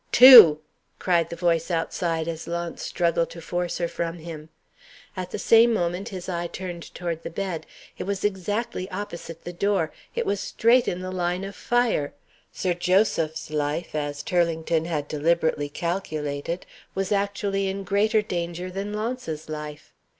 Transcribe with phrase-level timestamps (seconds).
[0.11, 0.61] "Two!"
[0.97, 4.49] cried the voice outside, as Launce struggled to force her from him.
[5.15, 7.67] At the same moment his eye turned toward the bed.
[7.99, 12.15] It was exactly opposite the door it was straight in the line of fire!
[12.51, 16.65] Sir Joseph' s life (as Turlington had deliberately calculated)
[16.95, 19.93] was actually in greater danger than Launce's life.